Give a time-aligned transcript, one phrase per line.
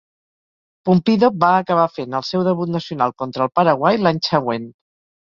[0.87, 4.67] Pumpido va acabar fent el seu debut nacional contra el Paraguai l'any següent.